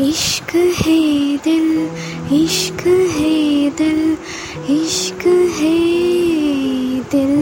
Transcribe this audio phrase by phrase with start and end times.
[0.00, 1.88] इश्क है दिल,
[2.34, 4.16] इश्क है दिल,
[4.74, 5.26] इश्क
[5.58, 5.74] है
[7.12, 7.34] दिल।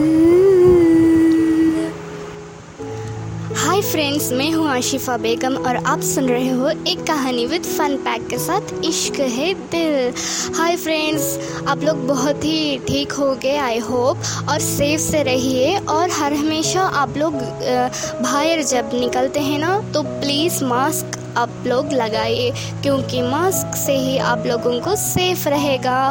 [3.57, 7.95] हाय फ्रेंड्स मैं हूँ आशिफा बेगम और आप सुन रहे हो एक कहानी विद फन
[8.05, 10.13] पैक के साथ इश्क है दिल।
[10.57, 14.17] हाय फ्रेंड्स आप लोग बहुत ही ठीक हो गए आई होप
[14.49, 20.03] और सेफ़ से रहिए और हर हमेशा आप लोग बाहर जब निकलते हैं ना तो
[20.03, 22.51] प्लीज़ मास्क आप लोग लगाइए,
[22.81, 26.09] क्योंकि मास्क से ही आप लोगों को सेफ़ रहेगा।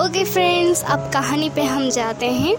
[0.00, 2.56] ओके फ्रेंड्स अब कहानी पे हम जाते हैं।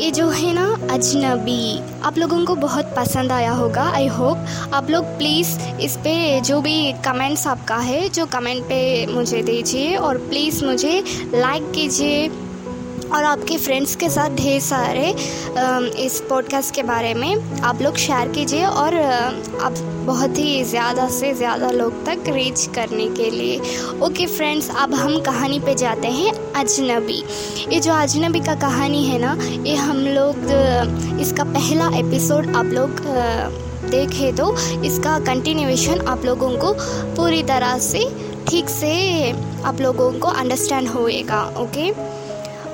[0.00, 4.90] ये जो है ना, अजनबी, आप लोगों को बहुत पसंद आया होगा आई होप आप
[4.90, 10.18] लोग प्लीज़ इस पर जो भी कमेंट्स आपका है, जो कमेंट पे मुझे दीजिए, और
[10.18, 11.02] प्लीज़ मुझे
[11.34, 12.28] लाइक कीजिए।
[13.14, 15.08] और आपके फ्रेंड्स के साथ ढेर सारे
[16.04, 21.32] इस पॉडकास्ट के बारे में आप लोग शेयर कीजिए और आप बहुत ही ज़्यादा से
[21.34, 23.58] ज़्यादा लोग तक रीच करने के लिए।
[24.06, 27.22] ओके फ्रेंड्स अब हम कहानी पे जाते हैं अजनबी।
[27.72, 33.00] ये जो अजनबी का कहानी है ना, ये हम लोग इसका पहला एपिसोड आप लोग
[33.90, 34.54] देखे तो
[34.84, 36.72] इसका कंटिन्यूएशन आप लोगों को
[37.16, 38.04] पूरी तरह से,
[38.48, 38.92] ठीक से
[39.62, 41.90] आप लोगों को अंडरस्टैंड होएगा ओके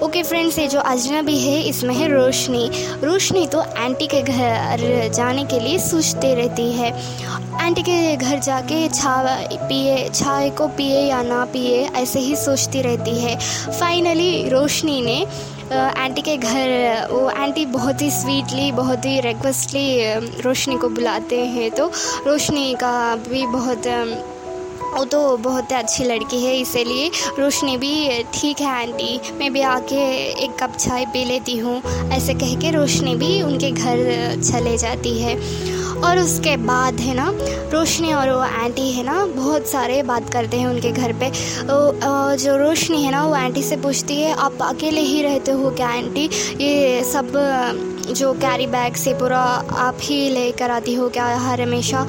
[0.02, 2.70] ओके फ्रेंड्स ये जो अजनबी है, इसमें है रोशनी।
[3.04, 6.90] रोशनी तो आंटी के घर जाने के लिए सोचती रहती है।
[7.60, 12.82] आंटी के घर जाके चाय पिए, चाय को पिए या ना पिए, ऐसे ही सोचती
[12.82, 13.36] रहती है।
[13.70, 15.24] फाइनली रोशनी ने
[15.72, 21.70] आंटी के घर, वो आंटी बहुत ही स्वीटली बहुत ही रिक्वेस्टली रोशनी को बुलाते हैं।
[21.70, 21.90] तो
[22.26, 23.86] रोशनी का भी बहुत
[24.92, 30.00] वो तो बहुत अच्छी लड़की है, इसीलिए रोशनी भी ठीक है, आंटी। मैं भी आके
[30.44, 31.80] एक कप चाय पी लेती हूँ।
[32.12, 35.34] ऐसे कह के रोशनी भी उनके घर चले जाती है।
[36.04, 37.28] और उसके बाद है ना,
[37.72, 41.30] रोशनी और वो आंटी है ना, बहुत सारे बात करते हैं उनके घर पे।
[42.36, 45.88] जो रोशनी है ना, वो आंटी से पूछती है, आप अकेले ही रहते हो क्या
[45.88, 46.28] आंटी?
[46.60, 47.32] ये सब
[48.10, 49.38] जो कैरी बैग से पूरा
[49.78, 52.06] आप ही लेकर आती हो क्या हर हमेशा?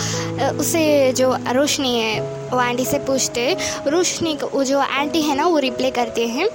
[0.60, 2.22] उसे जो रोशनी है,
[2.52, 3.56] वो आंटी से पूछते
[3.88, 6.50] रोशनी को जो आंटी है ना, वो रिप्लाई करते हैं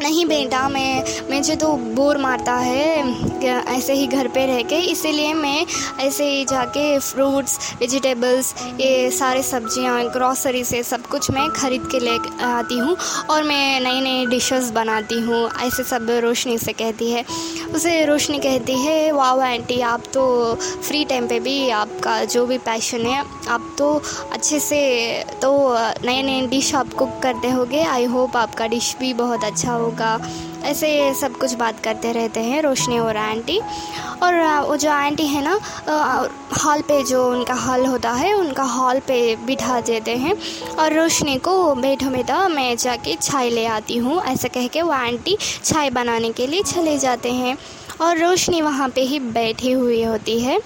[0.00, 3.42] नहीं बेटा, मैं, मुझे तो बोर मारता है
[3.74, 5.64] ऐसे ही घर पे रह के। इसीलिए मैं
[6.00, 11.98] ऐसे ही जाके फ्रूट्स वेजिटेबल्स ये सारे सब्ज़ियाँ ग्रॉसरी से सब कुछ मैं ख़रीद के
[12.00, 12.96] ले आती हूँ
[13.30, 17.24] और मैं नई नई डिशेस बनाती हूँ। ऐसे सब रोशनी से कहती है।
[17.74, 22.58] उसे रोशनी कहती है, वाह, आंटी, आप तो फ्री टाइम पे भी आपका जो भी
[22.60, 23.92] पैशन है, आप तो
[24.32, 24.82] अच्छे से
[25.42, 25.52] तो
[26.04, 29.83] नए नए डिश आप कुक करते होगे। आई होप आपका डिश भी बहुत अच्छा हो
[29.84, 30.18] होगा
[30.64, 33.60] ऐसे सब कुछ बात करते रहते हैं, रोशनी और आंटी।
[34.22, 34.34] और
[34.66, 35.54] वो जो आंटी है ना
[36.64, 40.34] हॉल पे जो उनका हॉल होता है, उनका हॉल पे बिठा देते हैं।
[40.78, 44.92] और रोशनी को बैठो बेटा मैं जाके चाय ले आती हूँ, ऐसा कह के वो
[44.92, 47.56] आंटी चाय बनाने के लिए चले जाते हैं।
[48.00, 50.58] और रोशनी वहाँ पे ही बैठी हुई होती है।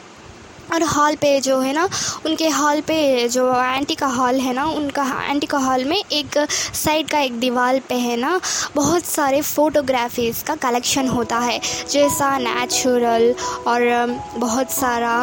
[0.74, 1.88] और हॉल पे जो है ना,
[2.26, 6.38] उनके हॉल पे जो एंटी का हॉल है ना, उनका एंटी का हॉल में एक
[6.74, 8.40] साइड का एक दीवार पे है ना,
[8.74, 13.34] बहुत सारे फ़ोटोग्राफीज़ का कलेक्शन होता है। जैसा नेचुरल
[13.66, 13.86] और
[14.36, 15.18] बहुत सारा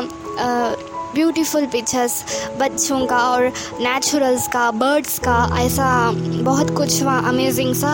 [1.15, 2.23] ब्यूटीफुल पिक्चर्स
[2.59, 3.47] बच्चों का और
[3.81, 6.11] नेचुरल्स का बर्ड्स का, ऐसा
[6.43, 7.93] बहुत कुछ वहाँ अमेजिंग सा,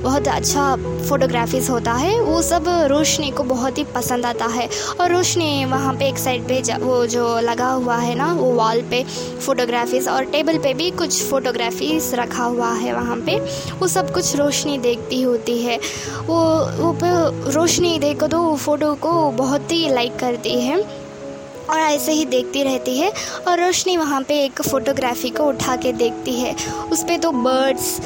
[0.00, 0.64] बहुत अच्छा
[1.08, 4.68] फ़ोटोग्राफीज़ होता है। वो सब रोशनी को बहुत ही पसंद आता है।
[5.00, 8.82] और रोशनी वहाँ पे एक साइड पे वो जो लगा हुआ है ना, वो वॉल
[8.90, 9.04] पे
[9.46, 13.38] फ़ोटोग्राफीज़ और टेबल पे भी कुछ फ़ोटोग्राफीज़ रखा हुआ है वहाँ पे।
[13.78, 15.78] वो सब कुछ रोशनी देखती होती है।
[16.26, 16.42] वो
[16.76, 16.94] वो
[17.52, 21.05] रोशनी देखो तो फ़ोटो को बहुत ही लाइक करती है।
[21.70, 23.12] और ऐसे ही देखती रहती है
[23.48, 26.54] और रोशनी वहाँ पे एक फ़ोटोग्राफी को उठा के देखती है।
[26.92, 28.00] उस पर तो बर्ड्स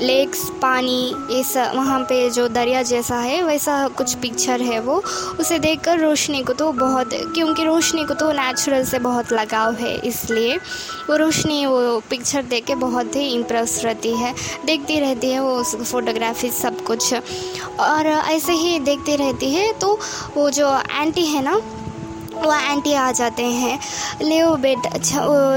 [0.00, 5.02] लेक्स पानी, ये सब वहाँ पे जो दरिया जैसा है, वैसा कुछ पिक्चर है वो।
[5.40, 9.96] उसे देखकर रोशनी को तो बहुत, क्योंकि रोशनी को तो नेचुरल से बहुत लगाव है
[9.98, 10.56] इसलिए
[11.08, 14.34] वो रोशनी वो पिक्चर देख के बहुत ही इम्प्रेस रहती है।
[14.66, 17.14] देखती रहती है वो उस फ़ोटोग्राफी सब कुछ।
[17.80, 19.98] और ऐसे ही देखती रहती है तो
[20.36, 21.60] वो जो आंटी है ना
[22.38, 23.78] वो आंटी आ जाते हैं।
[24.22, 24.98] ले बेटा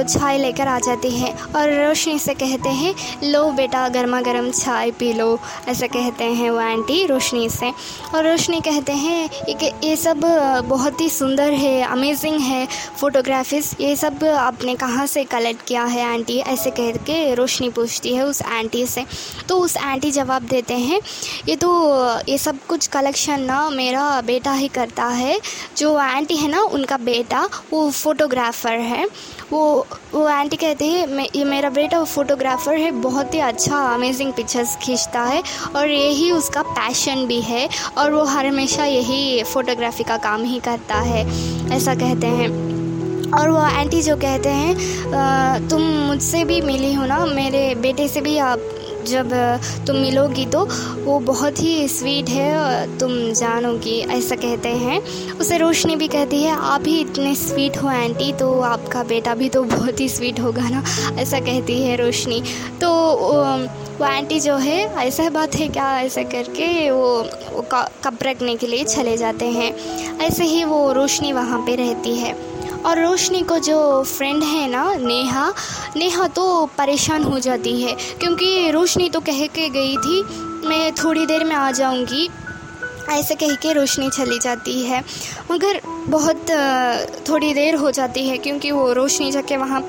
[0.03, 2.93] चाय लेकर आ जाती हैं और रोशनी से कहते हैं,
[3.23, 5.37] लो बेटा गर्मा गर्म चाय पी लो।
[5.67, 7.71] ऐसा कहते हैं वो आंटी रोशनी से।
[8.15, 10.21] और रोशनी कहते हैं कि ये सब
[10.65, 12.67] बहुत ही सुंदर है अमेजिंग है
[12.99, 16.39] फ़ोटोग्राफीज ये सब आपने कहाँ से कलेक्ट किया है आंटी?
[16.39, 19.05] ऐसे कह के रोशनी पूछती है उस आंटी से।
[19.49, 20.99] तो उस आंटी जवाब देते हैं,
[21.47, 21.69] ये तो
[22.29, 25.39] ये सब कुछ कलेक्शन ना मेरा बेटा ही करता है।
[25.77, 29.05] जो आंटी है ना उनका बेटा, वो फोटोग्राफ़र है।
[29.51, 34.75] वो वो आंटी कहती है ये मेरा बेटा फोटोग्राफ़र है, बहुत ही अच्छा अमेजिंग पिक्चर्स
[34.81, 35.41] खींचता है
[35.75, 40.59] और यही उसका पैशन भी है और वो हर हमेशा यही फ़ोटोग्राफी का काम ही
[40.59, 41.25] करता है,
[41.71, 42.49] ऐसा कहते हैं।
[43.31, 48.21] और वो आंटी जो कहते हैं तुम मुझसे भी मिली हो ना, मेरे बेटे से
[48.21, 48.59] भी आप
[49.05, 49.33] जब
[49.87, 50.63] तुम मिलोगी तो
[51.03, 54.99] वो बहुत ही स्वीट है तुम जानोगी ऐसा कहते हैं।
[55.39, 59.49] उसे रोशनी भी कहती है आप ही इतने स्वीट हो आंटी तो आपका बेटा भी
[59.49, 60.83] तो बहुत ही स्वीट होगा ना?
[61.21, 62.41] ऐसा कहती है रोशनी।
[62.81, 62.89] तो
[63.97, 65.99] वो आंटी जो है ऐसा बात है क्या?
[66.01, 67.07] ऐसा करके वो,
[67.53, 69.73] वो कप रखने के लिए चले जाते हैं।
[70.19, 72.50] ऐसे ही वो रोशनी वहाँ पे रहती है।
[72.85, 75.53] और रोशनी को जो फ्रेंड है ना, नेहा
[75.95, 80.21] नेहा तो परेशान हो जाती है, क्योंकि रोशनी तो कह के गई थी,
[80.67, 82.29] मैं थोड़ी देर में आ जाऊँगी।
[83.09, 85.03] ऐसे कह के रोशनी चली जाती है।
[85.51, 86.51] मगर बहुत
[87.29, 89.81] थोड़ी देर हो जाती है, क्योंकि वो रोशनी जाके वहाँ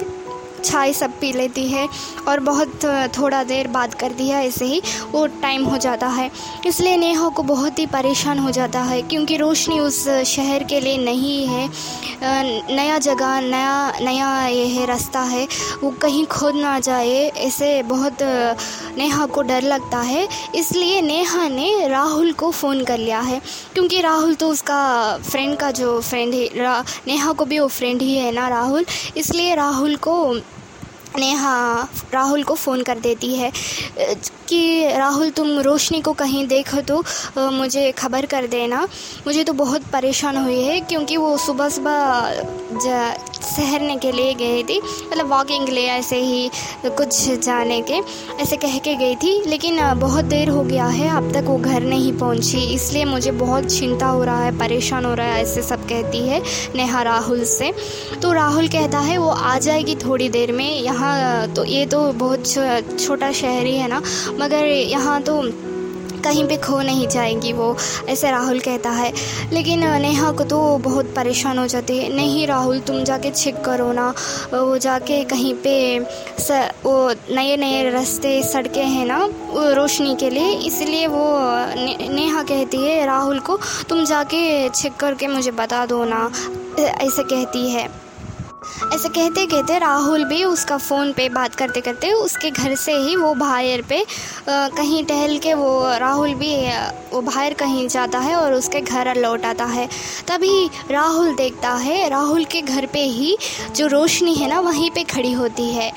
[0.62, 1.86] चाय सब पी लेती है
[2.28, 2.84] और बहुत
[3.18, 4.80] थोड़ा देर बात करती है, ऐसे ही
[5.12, 6.30] वो टाइम हो जाता है।
[6.66, 10.98] इसलिए नेहा को बहुत ही परेशान हो जाता है क्योंकि रोशनी उस शहर के लिए
[10.98, 11.68] नहीं है।
[12.70, 15.46] नया जगह, नया नया ये है, रास्ता है,
[15.82, 18.22] वो कहीं खोद ना जाए, ऐसे बहुत
[18.98, 23.40] नेहा को डर लगता है। इसलिए नेहा ने राहुल को फ़ोन कर लिया है।
[23.74, 24.80] क्योंकि राहुल तो उसका
[25.20, 28.84] फ्रेंड का जो फ्रेंड है नेहा को भी वो फ्रेंड ही है ना राहुल।
[29.16, 30.14] इसलिए राहुल को
[31.18, 31.54] नेहा
[32.14, 33.50] राहुल को फ़ोन कर देती है।
[34.52, 37.02] कि राहुल तुम रोशनी को कहीं देखो तो
[37.50, 38.86] मुझे खबर कर देना।
[39.26, 41.90] मुझे तो बहुत परेशान हुई है क्योंकि वो सुबह सुबह
[43.42, 46.50] सहरने के लिए गई थी। मतलब वॉकिंग लिए ऐसे ही,
[46.86, 47.98] कुछ जाने के,
[48.42, 51.82] ऐसे कह के गई थी। लेकिन बहुत देर हो गया है, अब तक वो घर
[51.82, 55.86] नहीं पहुँची। इसलिए मुझे बहुत चिंता हो रहा है, परेशान हो रहा है, ऐसे सब
[55.88, 56.40] कहती है
[56.74, 57.72] नेहा राहुल से।
[58.22, 62.48] तो राहुल कहता है, वो आ जाएगी थोड़ी देर में। यहाँ तो ये तो बहुत
[63.00, 64.00] छोटा शहर ही है ना।
[64.42, 65.42] मगर यहाँ तो
[66.24, 67.76] कहीं पे खो नहीं जाएँगी वो
[68.08, 69.12] ऐसे राहुल कहता है।
[69.52, 73.90] लेकिन नेहा को तो बहुत परेशान हो जाती है। नहीं राहुल तुम जाके छिक करो
[73.92, 74.08] ना।
[74.52, 75.74] वो जाके कहीं पे
[76.40, 76.94] स वो
[77.30, 79.18] नए नए रास्ते सड़कें हैं ना
[79.74, 81.24] रोशनी के लिए। इसलिए वो
[81.76, 83.58] ने, नेहा कहती है राहुल को
[83.88, 86.30] तुम जाके छिक करके मुझे बता दो ना
[86.78, 87.88] ऐसे कहती है।
[88.94, 93.16] ऐसे कहते कहते राहुल भी उसका फ़ोन पे बात करते करते उसके घर से ही
[93.16, 94.04] वो बाहर पे
[94.48, 96.54] कहीं टहल के वो राहुल भी
[97.12, 99.88] वो बाहर कहीं जाता है और उसके घर लौट आता है।
[100.28, 103.36] तभी राहुल देखता है, राहुल के घर पे ही
[103.76, 105.90] जो रोशनी है ना, वहीं पे खड़ी होती है।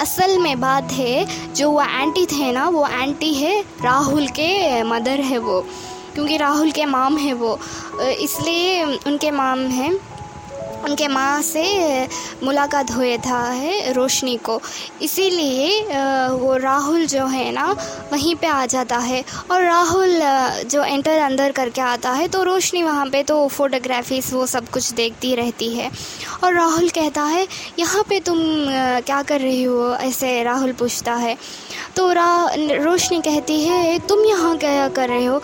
[0.00, 5.20] असल में बात है, जो वो आंटी थे ना, वो आंटी है राहुल के मदर
[5.22, 5.60] है वो,
[6.14, 7.58] क्योंकि राहुल के माम है वो।
[8.00, 9.98] इसलिए उनके माम हैं।
[10.84, 11.64] उनके माँ से
[12.42, 14.60] मुलाकात हुए था, है, रोशनी को।
[15.02, 15.80] इसीलिए
[16.32, 17.64] वो राहुल जो है ना,
[18.12, 20.20] वहीं पे आ जाता है। और राहुल
[20.70, 24.92] जो एंटर अंदर करके आता है तो रोशनी वहाँ पे तो फ़ोटोग्राफीज वो सब कुछ
[24.92, 25.90] देखती रहती है।
[26.44, 27.46] और राहुल कहता है,
[27.78, 28.38] यहाँ पे तुम
[29.06, 29.94] क्या कर रही हो?
[29.94, 31.36] ऐसे राहुल पूछता है।
[31.96, 35.36] तो रा, रोशनी कहती है, तुम यहाँ क्या कर रहे हो?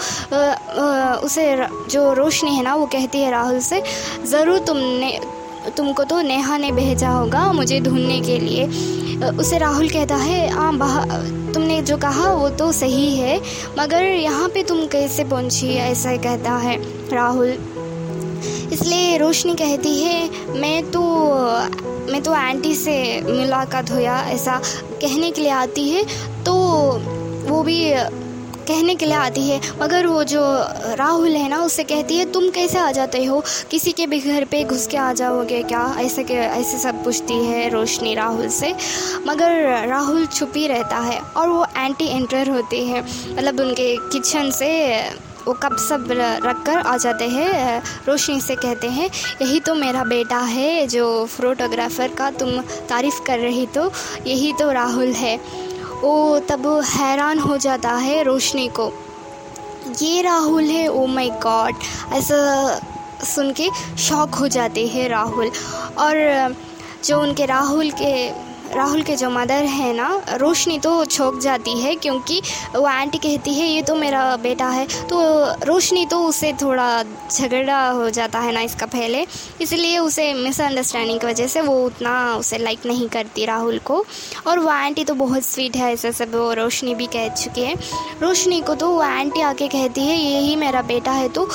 [1.26, 1.46] उसे
[1.90, 3.82] जो रोशनी है ना, वो कहती है राहुल से,
[4.26, 5.18] ज़रूर तुमने
[5.68, 8.66] तुमको तो नेहा ने भेजा होगा मुझे ढूँढने के लिए।
[9.30, 11.05] उसे राहुल कहता है हाँ बहा,
[11.52, 13.41] तुमने जो कहा वो तो सही है,
[13.79, 15.69] मगर यहाँ पे तुम कैसे पहुँची?
[15.69, 16.76] ऐसा कहता है
[17.12, 17.56] राहुल।
[18.72, 21.02] इसलिए रोशनी कहती है, मैं तो
[22.12, 24.60] मैं तो आंटी से मुलाकात होया, ऐसा
[25.00, 26.05] कहने के लिए आती है
[26.44, 26.55] तो
[27.48, 27.79] वो भी
[28.67, 30.41] कहने के लिए आती है, मगर वो जो
[30.96, 33.43] राहुल है ना, उससे कहती है, तुम कैसे आ जाते हो?
[33.70, 35.85] किसी के भी घर पे घुस के आ जाओगे क्या?
[35.99, 38.75] ऐसे के, ऐसे सब पूछती है रोशनी राहुल से।
[39.27, 44.51] मगर राहुल छुप ही रहता है और वो एंटी एंटर होती है। मतलब उनके किचन
[44.51, 44.70] से
[45.46, 49.11] वो कप सब रख कर आ जाते हैं। रोशनी से कहते हैं,
[49.43, 52.58] यही तो मेरा बेटा है जो फोटोग्राफ़र का तुम
[52.89, 53.91] तारीफ़ कर रही तो
[54.27, 55.39] यही तो राहुल है।
[56.03, 58.93] वो तब हैरान हो जाता है रोशनी को।
[60.03, 61.74] ये राहुल है ओ माय गॉड
[62.12, 62.38] ऐसा
[63.24, 65.50] सुन के शौक हो जाते हैं राहुल।
[65.98, 66.55] और
[67.05, 68.12] जो उनके राहुल के
[68.75, 72.41] राहुल के जो मदर है ना, रोशनी तो छोक जाती है क्योंकि
[72.75, 75.19] वो आंटी कहती है, ये तो मेरा बेटा है। तो
[75.67, 79.27] रोशनी तो उससे थोड़ा झगड़ा हो जाता है ना इसका पहले।
[79.61, 84.05] इसलिए उसे मिसअंडरस्टैंडिंग की वजह से वो उतना उसे लाइक नहीं करती राहुल को।
[84.46, 87.75] और वो आंटी तो बहुत स्वीट है, ऐसे सब वो रोशनी भी कह चुकी है।
[88.20, 91.49] रोशनी को तो वो आंटी आके कहती है यही मेरा बेटा है। तो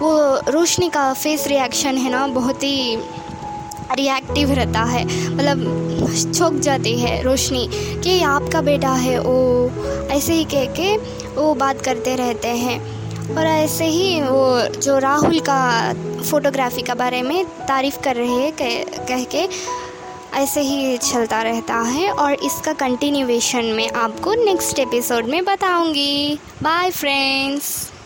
[0.00, 0.12] वो
[0.50, 2.96] रोशनी का फेस रिएक्शन है ना, बहुत ही
[3.92, 5.04] रिएक्टिव रहता है
[5.34, 7.68] मतलब छोक जाती है रोशनी
[8.00, 9.70] कि आपका बेटा है वो
[10.10, 10.96] ऐसे ही कह के
[11.34, 12.78] वो बात करते रहते हैं।
[13.30, 15.92] और ऐसे ही वो जो राहुल का
[16.22, 19.48] फ़ोटोग्राफी का बारे में तारीफ़ कर रहे हैं कह, कह के
[20.36, 26.90] ऐसे ही चलता रहता है। और इसका कंटिन्यूएशन में आपको नेक्स्ट एपिसोड में बताऊँगी। Bye
[26.90, 27.90] friends